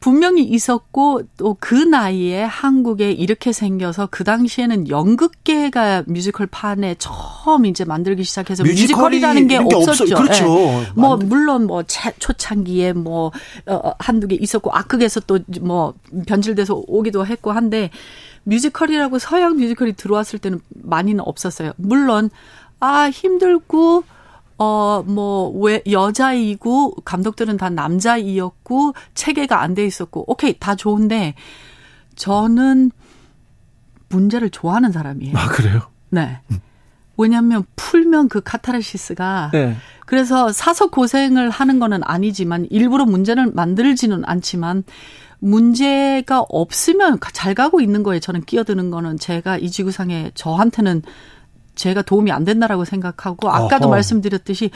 [0.00, 7.84] 분명히 있었고 또 그 나이에 한국에 이렇게 생겨서 그 당시에는 연극계가 뮤지컬 판에 처음 이제
[7.84, 10.06] 만들기 시작해서 뮤지컬이라는 게 없었죠.
[10.06, 10.44] 게 그렇죠.
[10.44, 10.86] 네.
[10.96, 11.84] 뭐 물론 뭐
[12.18, 13.30] 초창기에 뭐
[13.66, 15.94] 어, 한두 개 있었고 악극에서 또 뭐
[16.26, 17.90] 변질돼서 오기도 했고 한데
[18.44, 21.72] 뮤지컬이라고 서양 뮤지컬이 들어왔을 때는 많이는 없었어요.
[21.76, 22.30] 물론
[22.80, 24.04] 아 힘들고
[24.58, 31.34] 어, 뭐, 왜, 여자이고, 감독들은 다 남자이었고, 체계가 안 돼 있었고, 오케이, 다 좋은데,
[32.14, 32.92] 저는
[34.08, 35.36] 문제를 좋아하는 사람이에요.
[35.36, 35.80] 아, 그래요?
[36.10, 36.38] 네.
[36.52, 36.60] 음.
[37.16, 39.76] 왜냐하면 풀면 그 카타르시스가 네.
[40.06, 44.84] 그래서 사서 고생을 하는 거는 아니지만 일부러 문제를 만들지는 않지만
[45.38, 51.02] 문제가 없으면 잘 가고 있는 거에 저는 끼어드는 거는 제가 이 지구상에 저한테는
[51.74, 53.94] 제가 도움이 안 된다라고 생각하고 아까도 어허.
[53.94, 54.70] 말씀드렸듯이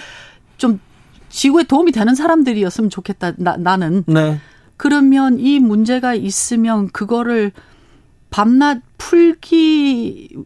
[0.57, 0.81] 좀
[1.29, 3.33] 지구에 도움이 되는 사람들이었으면 좋겠다.
[3.37, 4.05] 나, 나는.
[4.07, 4.41] 네.
[4.77, 7.53] 그러면 이 문제가 있으면 그거를
[8.31, 10.37] 밤낮 풀기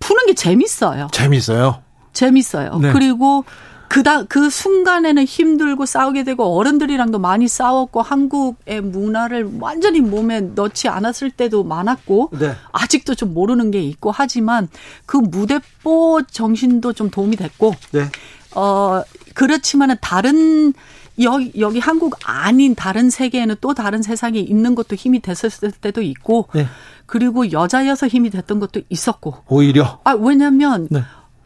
[0.00, 1.08] 푸는 게 재밌어요.
[1.12, 1.82] 재밌어요.
[2.12, 2.78] 재밌어요.
[2.78, 2.92] 네.
[2.92, 3.44] 그리고
[3.88, 11.30] 그다 그 순간에는 힘들고 싸우게 되고 어른들이랑도 많이 싸웠고 한국의 문화를 완전히 몸에 넣지 않았을
[11.30, 12.54] 때도 많았고 네.
[12.72, 14.68] 아직도 좀 모르는 게 있고 하지만
[15.06, 18.10] 그 무대뽀 정신도 좀 도움이 됐고 네.
[18.54, 19.02] 어
[19.34, 20.72] 그렇지만은 다른
[21.20, 26.48] 여기, 여기 한국 아닌 다른 세계에는 또 다른 세상이 있는 것도 힘이 됐었을 때도 있고,
[26.54, 26.66] 네.
[27.06, 29.36] 그리고 여자여서 힘이 됐던 것도 있었고.
[29.48, 30.00] 오히려?
[30.04, 31.02] 아, 왜냐면, 네.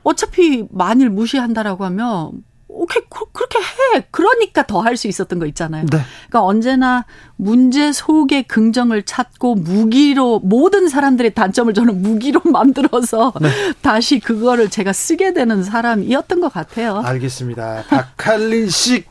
[0.08, 2.30] 어차피 만일 무시한다라고 하면
[2.70, 3.02] 오케이
[3.32, 4.06] 그렇게 해.
[4.10, 5.84] 그러니까 더 할 수 있었던 거 있잖아요.
[5.86, 5.98] 네.
[6.28, 7.04] 그러니까 언제나
[7.36, 13.50] 문제 속에 긍정을 찾고 무기로 모든 사람들의 단점을 저는 무기로 만들어서 네.
[13.82, 16.98] 다시 그거를 제가 쓰게 되는 사람이었던 것 같아요.
[17.04, 17.84] 알겠습니다.
[17.88, 19.04] 박할린 씨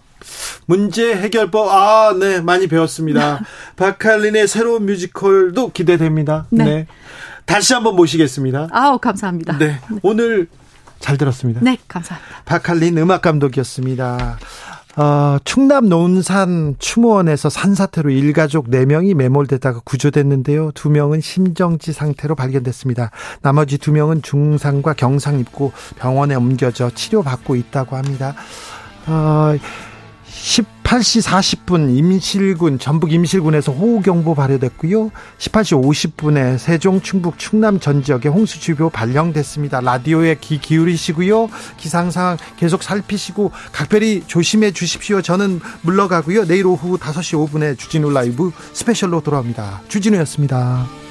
[0.65, 3.41] 문제 해결법 아, 네, 많이 배웠습니다.
[3.75, 6.47] 박할린의 새로운 뮤지컬도 기대됩니다.
[6.51, 6.63] 네.
[6.63, 6.87] 네.
[7.45, 8.67] 다시 한번 모시겠습니다.
[8.71, 9.57] 아우, 감사합니다.
[9.57, 9.79] 네.
[10.03, 10.47] 오늘
[10.99, 11.61] 잘 들었습니다.
[11.63, 12.43] 네, 감사합니다.
[12.45, 14.37] 박할린 음악 감독이었습니다.
[14.97, 20.71] 어, 충남 논산 추모원에서 산사태로 일가족 4명이 매몰되다가 구조됐는데요.
[20.71, 23.11] 2명은 심정지 상태로 발견됐습니다.
[23.43, 28.33] 나머지 2명은 중상과 경상 입고 병원에 옮겨져 치료받고 있다고 합니다.
[29.05, 29.55] 어,
[30.87, 35.11] 18시 40분 임실군 전북 임실군에서 호우경보 발효됐고요.
[35.37, 39.81] 18시 50분에 세종 충북 충남 전 지역에 홍수주의보 발령됐습니다.
[39.81, 41.49] 라디오에 귀 기울이시고요.
[41.75, 45.21] 기상 상황 계속 살피시고 각별히 조심해 주십시오.
[45.21, 46.45] 저는 물러가고요.
[46.45, 49.81] 내일 오후 5시 5분에 주진우 라이브 스페셜로 돌아옵니다.
[49.89, 51.06] 주진우였습니다.